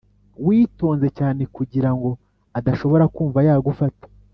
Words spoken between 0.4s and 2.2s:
witonze cyane kugirango